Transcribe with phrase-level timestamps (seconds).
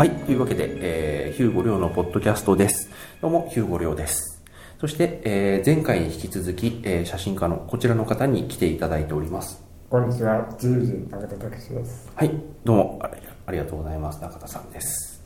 [0.00, 0.10] はい。
[0.12, 2.88] というわけで、えー、ヒューゴリョウのポッドキャストです。
[3.20, 4.42] どうも、ヒューゴリョウです。
[4.78, 9.62] そして、えー、前回に引き続き、えー、写真家のこちらの方に来ていただいております。
[9.90, 12.10] こんにちは、自由人中田武です。
[12.14, 12.30] はい。
[12.64, 14.22] どうもあり、ありがとうございます。
[14.22, 15.22] 中田さんです。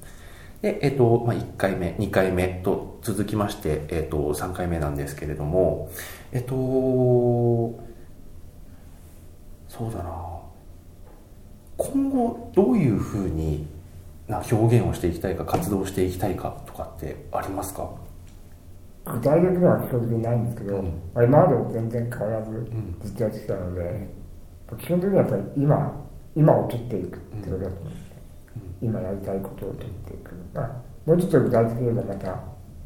[0.61, 5.89] で、えっ、と、まあ、1回目、2回目と続きまして、えっ、と、3回目なんですけれども、
[6.33, 6.53] えっ、と、
[9.69, 10.35] そうだな
[11.77, 13.73] 今後どういうふうに
[14.29, 17.91] な表現をしていきたいか活動していきたいかとかってありますか？
[19.05, 20.85] 具体的には基本的にないんですけど、うん。
[21.15, 22.97] まあ今までも全然変わらずん。
[23.03, 24.09] ずっとやってきたので、
[24.79, 28.17] 基本的にはやっぱり今、今を取っていくってことだと思うんですね。
[28.81, 30.35] 今やりたいことを取っていく。
[30.55, 32.41] まあ、もうちょっと具体的に言えばまた、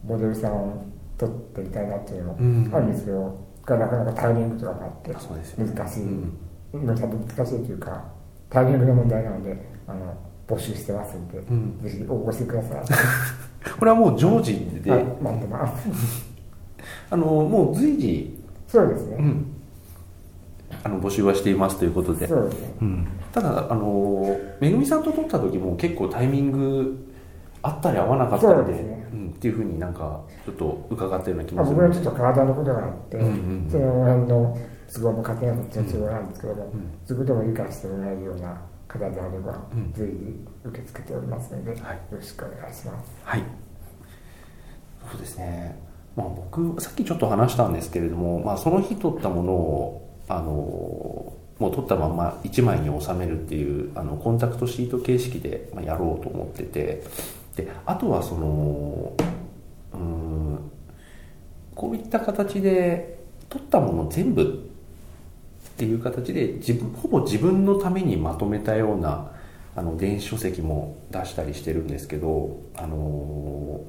[0.04, 0.84] モデルさんを
[1.16, 2.64] 取ってみたいなっていうのうん。
[2.64, 6.84] もあるんですけど、がなかなかタイミングとかがあって難しい、うん。
[6.84, 7.04] 難しい
[7.64, 8.04] というか、
[8.50, 10.16] タイミングの問題なので、あの
[10.48, 11.78] 募集してますんで、ん。
[11.82, 12.82] ぜひ応募してください。
[13.78, 15.88] これはもう常時で、はい、待ってます。
[17.10, 19.16] あのもう随時、そうですね。
[19.18, 19.46] うん、
[20.82, 22.74] あの募集はしていますということで、そうですね。
[22.80, 27.06] うん、ただあのめぐみさんと撮った時も結構タイミング
[27.62, 28.98] あったり合わなかったりでね。
[29.12, 31.88] うん、っていうふうになんかちょっと伺ったような気まあ、もする。
[31.88, 33.24] 僕はちょっと体のことがあって、うん。
[33.24, 33.32] うん。
[33.32, 34.58] うんその辺の
[34.90, 36.66] 都合も勝手なことは都合なんですけども、ん。
[37.04, 39.92] そういうことも理解してもらえるような方であれば、うん。
[39.94, 41.96] 随時受け付けておりますので、はい。
[41.96, 43.12] よろしくお願いします。
[43.22, 43.42] はい。
[45.12, 45.78] そうですね。
[46.16, 57.04] まあ僕さっきちょっと話したんですけれども、まあ、その日撮ったものをあのもう撮ったまま1枚に収めるっていうあのコンタクトシート形式で、まあ、やろうと思ってて
[57.56, 59.12] であとはその
[59.92, 60.70] うーん
[61.74, 64.70] こういった形で撮ったもの全部
[65.78, 69.30] っていう形で自分ほぼ自分のためにまとめたような
[69.76, 73.80] あの電子書籍も出したりしてるんですけどあの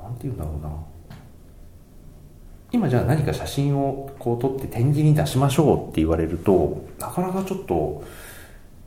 [0.00, 0.70] なんて言うんだろうな。
[2.70, 8.04] 今じゃあ何か写真をこう撮って展示に出しましょうって言われるとなかなかちょっと、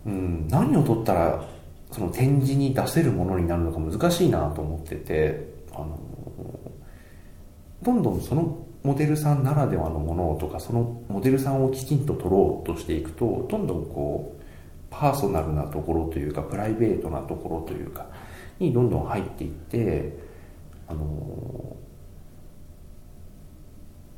[0.08, 1.46] うん、何を撮ったら
[1.92, 6.00] その展示に出せるものになるのか難しいなと思っててあの
[7.84, 14.44] どんどんそのモデルさんならではのものとかそのモデルさんをきちんと撮ろうとしていくとどんどんこう
[14.92, 18.06] パーソナルなところというかプライベートなところというか
[18.60, 20.16] にどんどん入っていって
[20.88, 21.76] あの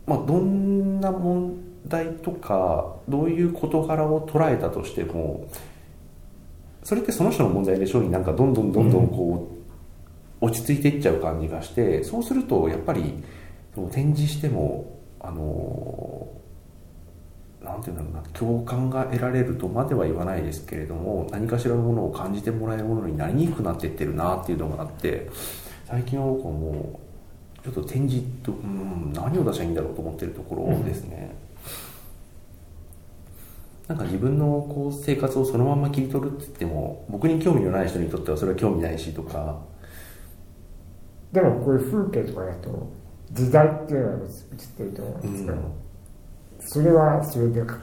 [0.06, 1.57] まあどんな問
[1.88, 5.47] 題とかどういう事柄を捉えたとしても
[6.83, 9.50] それってその人の問題でしょうになんかどんどんどんどんこ
[10.41, 13.23] う、落ち着いていっちゃう感じがしてそうするとやっぱり
[13.85, 16.27] 展示してもあの
[17.63, 25.29] なんていうんだろうな共感が得られるとまでは言わないですけれども何かしらのものを感じてもらえるものになりにくくなっていってるなっていうのがあって
[25.85, 26.99] 最近は僕はも
[27.59, 31.35] うちょっと展示と、うん、何を出したらいいんだろうと思ってるところですね、
[33.88, 39.59] なんか自分のこう生活をそのまま切り取るって言っても僕に興味のない人にとってはそれは興味ないしとか。
[41.31, 42.89] でも、こういう風景とかだと、
[43.31, 44.29] 時代っていうのが映っ
[44.77, 45.61] てると思うんですけど、うん。
[46.59, 47.77] それはそれでか、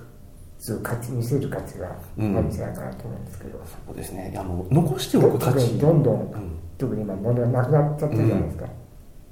[0.59, 4.35] そういう価値、見せる価値があるんじゃないかなと思うんですけど、そうですね。
[4.37, 6.59] あの残しておく価特値にどんどん、うん。
[6.79, 8.67] 特に今、物がなくなっちゃってるじゃないですか。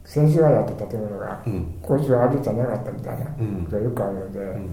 [0.04, 1.78] 先週はやった建物が、うん。
[1.80, 3.64] 今週はあるじゃなかったみたいなうん。
[3.64, 4.70] ことがよくあるので、うん。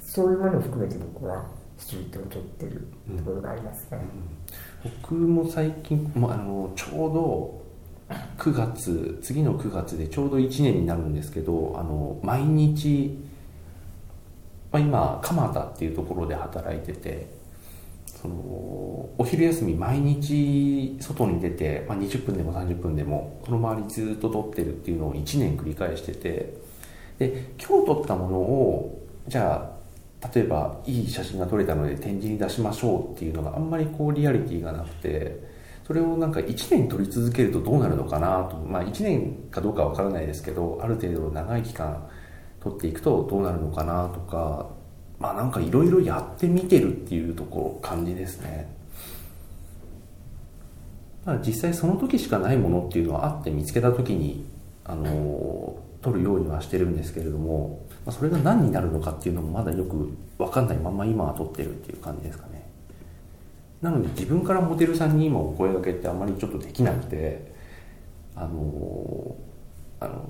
[0.00, 1.44] そういうものを含めて僕は
[1.76, 2.86] ストリートを撮ってる
[3.16, 3.98] ところがありますね。
[5.02, 7.62] 僕も最近、まあ、あのちょうど
[8.40, 13.18] 9月次の9月でちょうど1年になるんですけどあの毎日、
[14.72, 17.26] まあ、今蒲田っていうところで働いてて
[18.06, 26.54] そのお昼休み毎日外に出て、まあ、20分でも30分でもこの周りずっと撮ってるっていうのを1年繰り返してて
[27.18, 29.70] で今日撮ったものをじゃ
[30.22, 35.49] あ例えばいい写真が撮れたので展示に出しましょうっていうのがあんまりこうリアリティがなくて
[35.90, 38.56] それをなんか1年撮り続けるとどうなるのかなと。
[38.58, 42.08] まあ1年かどうかわからないですけどある程度長い期間
[42.60, 44.68] 撮っていくとどうなるのかなとか。
[45.18, 48.72] まあなんかいろいろやってみてるっていうところ感じですね。
[51.24, 54.46] まあ実際その時しかないものっていうのはあって見つけた時に
[54.84, 62.59] あの撮るようにはしてるんですけれども、まあ、それが何になるのかっていうのもまだよく分かんないまま今は撮ってるっていう感じですかね。
[63.80, 67.52] なので自分からモデルさんに今お声がけってあまりちょっとできなくて
[68.34, 69.36] あの
[70.00, 70.28] あの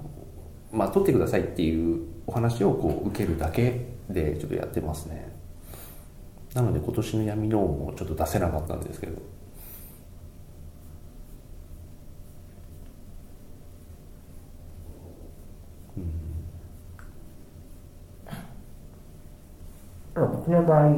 [0.73, 5.31] まあ取ってくださいっていうお話をこう受けるだけでちょっとやってますね。
[6.55, 9.21] なので今年の闇のーもちょっと出せなかったんですけど。
[20.17, 20.91] うん、僕の場合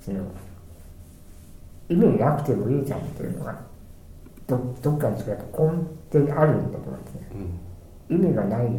[0.00, 0.24] その
[1.88, 3.60] 意味なくてもいいじゃんっていうのが
[4.46, 5.70] どどっかにやっぱ根
[6.12, 7.28] 底にあるんだと思うんですね。
[8.10, 8.16] うん。
[8.16, 8.70] 意味がない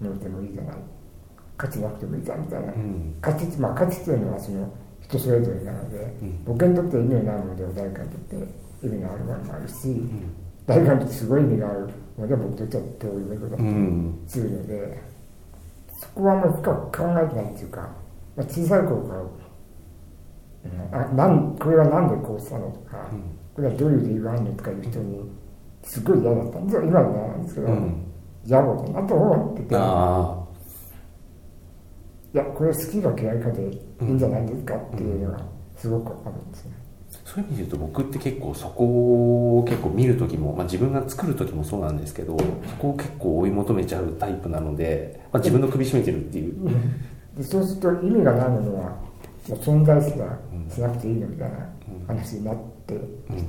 [0.00, 0.76] のでもいいじゃない。
[1.56, 2.72] 価値なくてもいいじゃんみたいな。
[2.72, 3.14] うん。
[3.20, 4.68] 価値まあ価値っていうのはその
[5.00, 6.44] 人それぞれなので、うん。
[6.44, 8.36] 僕にとって意味のないものでは誰かにとって
[8.86, 10.34] 意味のあるものもあるし、うん。
[10.66, 11.88] 誰かにとってすごい意味がある
[12.18, 15.02] ので僕にとってはどういうことだっうんたりするので、
[16.00, 17.80] そこはあんまり深く考えてないっていうか、
[18.36, 19.28] まあ、小さい頃から、うん、
[20.92, 23.08] あなんこれは何でこうしたのとか、
[23.54, 25.30] これはどういう理由があるのとかいう人に
[25.82, 26.82] すごい嫌だったんですよ。
[26.82, 28.04] 今は嫌なんですけど、うん。
[28.46, 29.76] 野暮だなと思ってて。
[29.76, 30.44] あ
[32.34, 35.38] いや、これ好きか嫌いかでいいんじゃないですかっていうのが
[35.76, 36.72] すごくあるんですね。
[36.80, 36.84] あ
[37.24, 42.44] そういう意味で言うと僕って結構そこを結構見る時も、まあ、自分が作る時もそうなんですけどそ
[42.76, 46.54] こを結構追い求めちゃうタイプなので、まあ、自分の首絞めてるっていう、
[47.36, 48.96] でそうすると意味がないものは
[49.48, 50.38] もう存在すら
[50.68, 51.58] しなくていいのみたいな
[52.06, 52.56] 話になっ
[52.86, 53.00] ていっ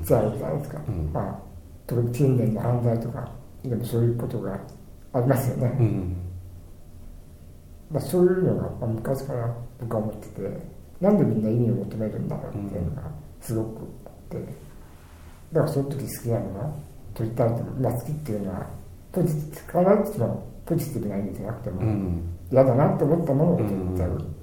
[0.06, 0.81] ちゃうじゃないですか。
[0.88, 1.09] うん。
[1.13, 1.39] まあ、
[1.88, 3.31] 特に近年の犯罪とか
[3.63, 4.59] でもそういうことが
[5.13, 5.77] ありますよね。
[5.80, 6.18] うん。
[7.92, 10.42] まあ、そういうのがまあ昔から僕は思ってて、
[11.00, 13.68] なんでみんな意味を求めるんだろうっていうのがすごく
[14.06, 14.38] あって、
[15.53, 16.80] だからその時好きなものを
[17.13, 17.63] 取りたいと。
[17.80, 18.68] まあ、好きっていうのは、
[19.13, 22.24] ポジティブ、必ずしもポジティブな意味じゃなくても、うん。
[22.51, 24.35] 嫌だなと思ったものを取っちゃう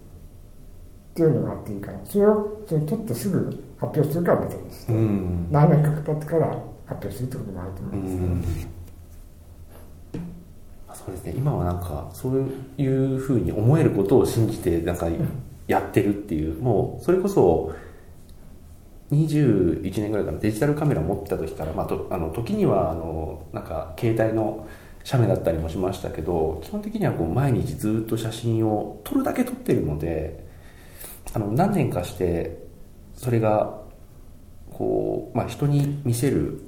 [1.13, 3.45] っていうのがあっていいから、それをそれ取ってすぐ
[3.79, 5.49] 発表するから別にして、うん。
[5.51, 6.47] 何年か経ってから
[6.87, 8.57] 発表するってこともあると思ううんです。
[10.13, 10.33] けど、ん
[10.89, 11.35] あそうですね。
[11.37, 15.09] 今はなんかそういうふうに思えることを信じてなんか
[15.67, 17.73] やってるっていうもうそれこそ
[19.11, 24.67] 21年ぐらいからデジタルカメラ持ってた時から、まあ、とあの時にはあのなんか携帯の
[25.05, 30.52] 写メだったりもしましたけど基本的にはこう毎日ずっと写真を撮るだけ撮ってるので
[31.35, 32.63] あの何年かして
[33.15, 33.81] それが
[34.71, 36.63] こう、まあ、人に見せる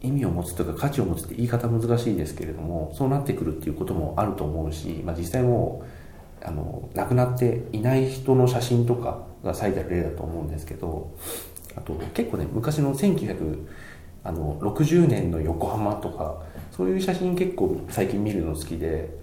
[0.00, 5.84] 意味を持つというか価値を持つって言い方難しいですけれどもそうなってくるっていうこともあると思うし、まあ、実際も
[6.42, 11.14] うあの亡くなっていない人の写真とかが最たる例だと思うんですけど
[11.76, 19.22] あと結構ね昔の1960年の横浜とかそういう写真結構最近見るの好きで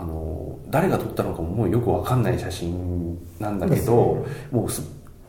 [0.00, 4.82] あの誰が撮ったのかももうよくわかんない写真なんだけどもうす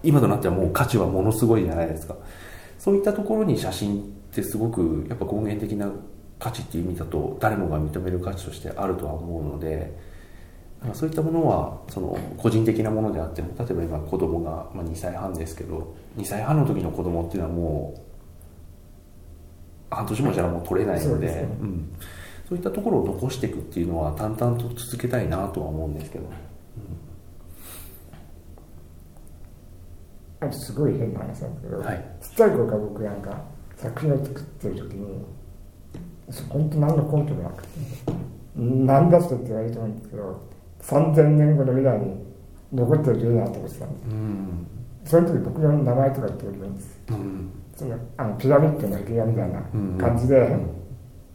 [0.04, 2.16] 今となってはもう価値はものすごいじゃないですか。
[2.78, 4.04] そういったところに写真っ
[4.34, 5.92] てすごくやっぱ根源的な
[6.40, 9.98] 価値っていう意味だと誰もが認める価値としてあるとは思うので
[10.94, 18.02] そういったものはその個人的なものであっても例えば今子供が、まあ、2歳半ですけど2歳半の時の子供っていうのはもう
[19.90, 21.42] 半年もしたらもう取れないのでそうですね。
[21.62, 21.90] うん、
[22.48, 26.26] そういったところを残していくっていうのは淡々と続けたいなとは思うんですけど、
[30.40, 32.06] あとすごい変な話なんですけど、はい。
[32.22, 33.42] ちっちゃい頃から僕なんか
[33.76, 35.26] 作品を作ってる時に
[36.50, 37.70] 本当何の根拠もなくて
[38.56, 40.50] 何だそれって言われると思うんですけど
[40.82, 42.16] 3000年後の未来に
[42.74, 44.68] 残ってる例だと思ってたんですうん。
[45.04, 47.52] その時僕の名前とか言っておりますうん。
[47.76, 49.62] そのあのピラミッドの壁画みたいな
[50.00, 50.58] 感じで、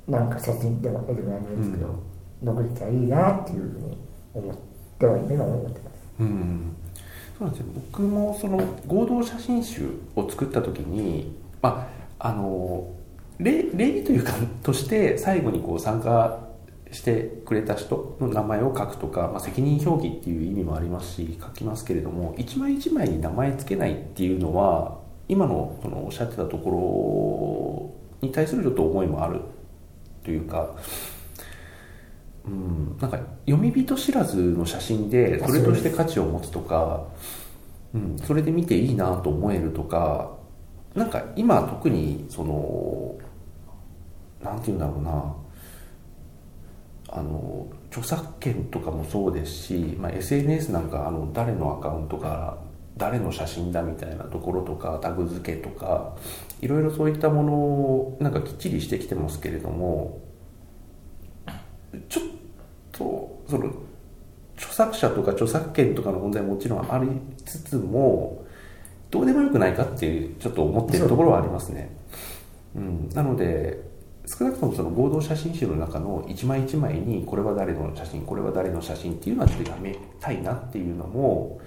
[0.08, 2.02] なんか写真でも絵でもなんでもいですけど、
[2.42, 3.98] 残ってたらいいなっていうふうに
[4.34, 4.56] 思っ
[4.98, 5.94] ては今思ってます。
[6.20, 6.76] うん。
[7.38, 7.66] そうなんですよ。
[7.74, 12.88] 僕もその合同写真集を作った時にまああの
[13.38, 14.32] 例例というか
[14.62, 16.38] として最後にこう参加
[16.92, 29.40] してくれた人の名前を書くとか、まあ、責任表記っていう意味もありますし書きますけれども一枚一枚に名前つけないっていうのは今のそのおっしゃってたところに対するちょっと思いもある
[30.22, 30.76] というか
[32.44, 37.04] うん、なんか読み人知らずの写真でそれとして価値を持つとか、
[37.94, 40.32] うん、それで見ていいなと思えるとか
[40.94, 43.16] なんか今特にその
[44.42, 45.34] なんていうんだろうな
[47.14, 52.58] あの著作権とかもそうですし、まあ、SNS なんかあの誰のアカウントが
[52.96, 56.14] 誰の写真だみたいなところとかタグ付けとか
[56.60, 60.20] いろいろそういったものをなんかきっちりしてきてますけれども
[62.08, 62.24] ちょっ
[62.92, 63.72] とその
[64.56, 67.08] 著作者とか著作権とかの問題ももちろんあり
[67.44, 68.44] つつも
[69.10, 71.94] どうでもよくないかっていうちょっと思ってるところはありますね、
[72.74, 73.82] うん、なので
[74.26, 81.60] 少なくともその合同写真集の中の一枚一枚にこれは誰の写真これは誰の写真っていうのはちょっとやめたいなっていうのも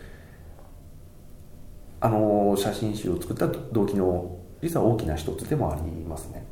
[2.00, 6.46] あの写真集を作った動機の実は大きな一つでもありますね、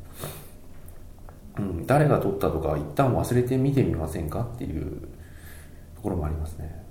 [1.58, 5.08] うん、誰が撮ったとか一旦忘れて見てみませんかっていう
[5.96, 6.84] ところもありますね、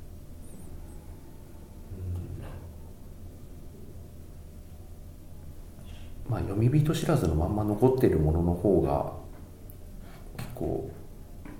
[6.25, 9.13] うん、まあ読み人知らずのまんま残ってるものの方が
[10.37, 10.91] 結構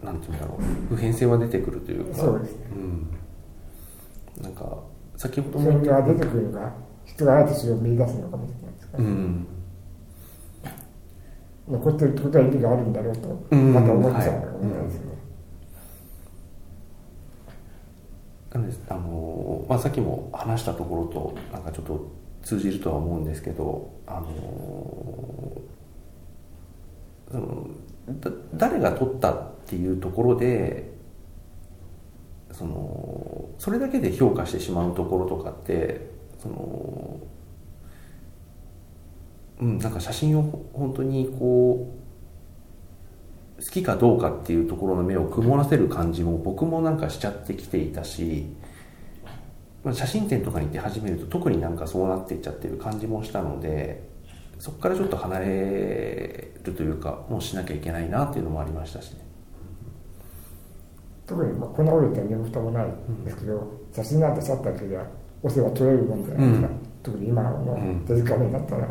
[0.03, 2.17] なんていうんだろう普遍性は出てくるというか。
[2.17, 4.77] そうですね、うん、なんか
[5.23, 6.73] 先ほどそれが出てくるのが
[7.05, 9.47] 人があえてそれを見出すのかもしれないですから、うん
[11.65, 15.01] 残ってるってことは意味があるんだろうとうんまた思っちゃうのかもしれないですね、
[18.51, 22.11] なのであの、まあ、さっきも話したところとなんかちょっと
[22.41, 25.61] 通じるとは思うんですけどあの
[27.31, 27.69] その
[28.19, 30.91] だ誰が取ったっていうところで
[32.51, 36.09] そのそれだけで評価してしまうところとかって
[36.41, 37.19] その
[39.61, 41.95] うんなんか写真を本当にこ
[43.59, 48.47] う好きかどうかっていうところの目を曇らせる感じも僕もなんかしちゃってきていたし、
[49.83, 54.03] まあ、写真展とかに行って始めると特になんかそうなっていっちゃってる感じもしたので
[54.59, 59.32] そこからちょっと離れるというかもうしなきゃいけないなっていうのもありましたしね。
[61.25, 65.05] 特に、まあ、こんなこと言ったら身も蓋もないんですけど、写真なんてシャッターだけでは
[65.41, 66.73] 押せば撮れるもんじゃないですか、うん。
[67.01, 68.05] 特に今のうん。
[68.05, 68.87] デジカメだったら、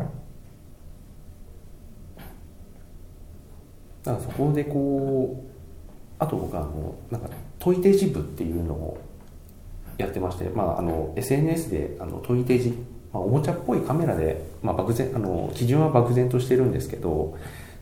[4.03, 5.53] だからそこでこう
[6.19, 9.01] あと僕はあのなんか問いデジ部っていうのを
[9.97, 12.69] やってまして、まあ、あの SNS であの問いデジ、
[13.13, 17.37] まあ、おもちゃっぽいカメラで、まあ、漠然あの基準は漠然としてるんですけど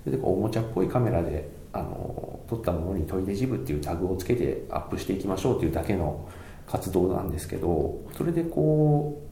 [0.05, 6.27] でおもちゃっぽいカメラであの撮ったものに問いデジ部っていうタグをつけてアップしていきましょうっていうだけの
[6.67, 9.31] 活動なんですけどそれでこう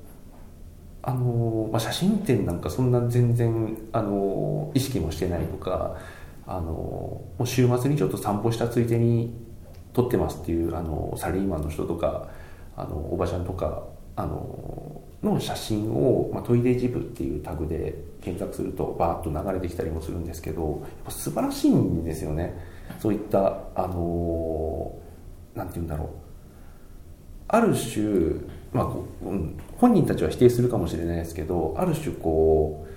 [1.02, 5.98] あのまあ、写真展なんかそんな全然あの意識もしてないとか
[6.46, 9.34] あのもう週末にちょっと散歩したついでに
[9.94, 12.28] 撮ってますっていうあのサラリーマンの人とか
[12.76, 13.84] あのおばちゃんとか
[14.18, 22.54] あのの写真を、まあ、トイレジブっていうタグで検索するとバーッと流れてきたりもするんですけどやっぱ素晴らしいんですよね。
[23.00, 24.94] そういったあの
[25.56, 26.10] なんて言うんだろう。
[27.50, 28.06] ある種、
[28.72, 28.86] まあ
[29.24, 32.90] うん、本人たちは否定するかもしれないですけどある種こう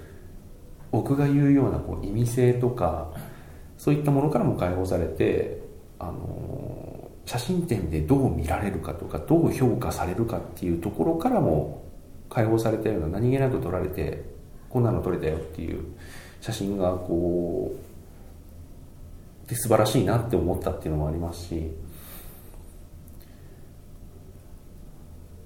[0.92, 3.10] 僕が言うようなこう意味性とか
[3.78, 5.62] そういったものからも解放されて
[5.98, 11.81] あの写真展でどう見られるかとかどう評価されるかっていうところからも
[12.32, 14.24] 解放されたような何気なく撮られて
[14.70, 15.84] こんなの撮れたよっていう
[16.40, 17.74] 写真がこ
[19.46, 21.70] うで素晴らしいなって思ったっていうのもありますし。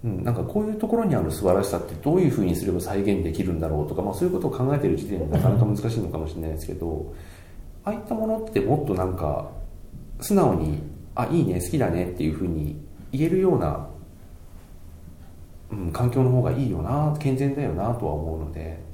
[0.04, 7.12] うん、なんかこういうところにある素晴らしさってどういうふうにすれば再現できるんだろうとか、まあ、そういうことを考えてる時点でなかなか難しいのかもしれないですけど
[7.82, 9.50] ああいったものってもっとなんか
[10.20, 10.80] 素直に
[11.16, 12.76] 「あいいね好きだね」っていうふうに
[13.10, 13.88] 言えるような、
[15.72, 18.84] うん、環境の方がいいよな健全だよなとは思うので。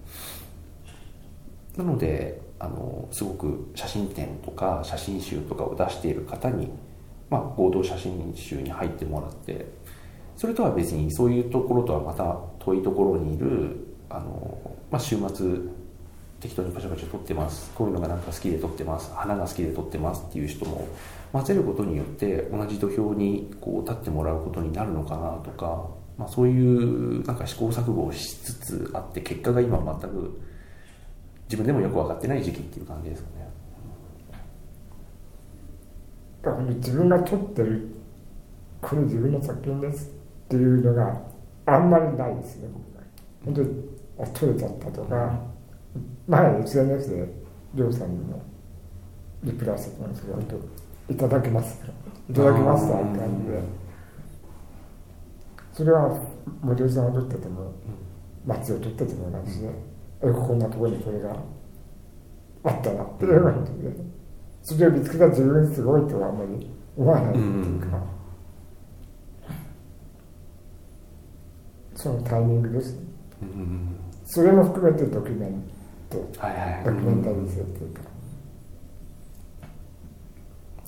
[1.76, 6.70] なのであのすごく写真展とか写真集とかを出している方に、
[7.28, 9.66] まあ、合同写真集に入ってもらって
[10.36, 15.58] それとは別にそういうところとはまた遠いところにいるあの、まあ、週末
[16.40, 17.70] 適当にパシャパシャ撮ってます。
[17.72, 19.12] こういうのがなんか好きで撮ってます。
[19.14, 20.88] 花が好きで撮ってますっていう人も
[21.32, 25.86] 混ぜることによって同じ土俵にこう立ってもらうことになるのかなとか、
[26.18, 30.40] まあ、そういうなんか試行錯誤をしつつあって結果が今全く
[31.44, 33.48] 自分でもよく分かってない時期っていう感じですかね。
[36.42, 37.88] だから自分が撮ってる
[38.80, 41.20] これ自分の作品ですっていうのが
[41.66, 43.04] あんまりないですね僕は
[43.44, 43.68] 本当に
[44.18, 45.40] あ撮れちゃったとか、
[46.26, 47.28] 前 SNS で
[47.74, 48.42] りょうさんにも
[49.44, 50.60] リプライしてたんですけど本
[51.08, 51.80] 当いただけます
[52.28, 53.62] いただけましたって感じで
[55.72, 56.20] それは
[56.60, 57.72] モデルさんを撮ってても
[58.46, 59.68] 街を撮ってても同じで、
[60.22, 61.36] えこんなところにこれが
[62.64, 63.90] あったなっていう感じで
[64.62, 67.86] それを見つけた自分すごいとはあんまり思わないっていうか、
[71.94, 73.00] そのタイミングですね。
[73.42, 75.62] うんそれも含めてドキュメン
[76.08, 76.18] ト。
[76.38, 76.84] はいはい。
[76.84, 78.00] ドキュメンタリー性っていうか、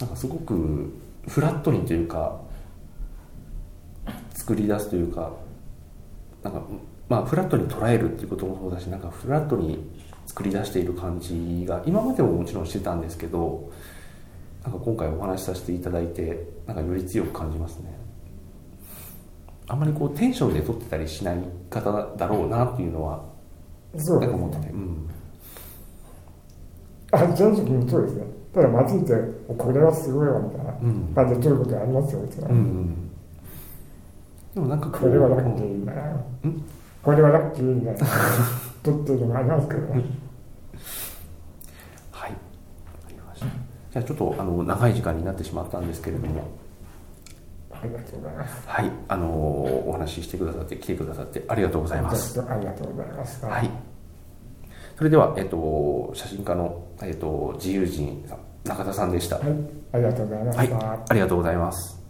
[0.00, 0.92] なんかすごく
[1.28, 2.40] フラットにというか
[4.44, 5.32] 作り出すというか
[6.42, 6.62] なんか
[7.08, 9.90] まあフラットに捉えるっていうこともそうだしなんかフラットに
[10.26, 13.72] 作り出している感じが今までももちろんしてたんですけど
[14.62, 17.98] なんか今回お話しさせていただいてなんかより強く感じますね。
[19.66, 21.38] あんまりこうテンションで撮ってたりしない
[21.70, 23.24] 方だろうなっていうのは
[23.96, 25.10] そうなんか思ってて、ねうん、
[27.12, 28.24] あ正直にそうですね。
[28.52, 31.12] ただ街行ってこれはすごいわみたいなうん。
[31.14, 33.03] 感じで撮ることありますよもちろん、うんうん
[34.54, 36.24] でもなんかこれはラッキーだな
[37.02, 37.92] これはラッキーな
[38.82, 40.04] とっていうのありますけど、はい
[43.94, 46.42] じゃあちょっとあの長い時間になってしまったんですけれども、
[47.70, 48.68] ありがとうございます。
[48.68, 49.30] はい、あのー、
[49.86, 52.40] お話ししてくださって来てくださってありがとうございます。
[52.40, 53.46] ありがとうございます。
[53.46, 53.70] はい。
[54.98, 59.36] それではえっと写真家のえっと自由人さん中田さんでした。
[59.36, 59.46] はい、
[59.92, 60.58] ありがとうございます。
[60.58, 62.03] はい、ありがとうございます。